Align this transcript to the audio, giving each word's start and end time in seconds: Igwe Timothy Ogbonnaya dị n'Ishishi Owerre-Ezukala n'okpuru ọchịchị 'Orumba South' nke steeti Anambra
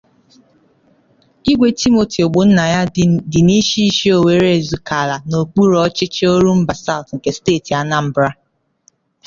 Igwe 1.51 1.67
Timothy 1.79 2.19
Ogbonnaya 2.25 2.81
dị 3.31 3.39
n'Ishishi 3.45 4.07
Owerre-Ezukala 4.17 5.15
n'okpuru 5.29 5.73
ọchịchị 5.85 6.23
'Orumba 6.27 6.73
South' 6.85 7.13
nke 7.15 7.29
steeti 7.37 7.71
Anambra 7.81 8.27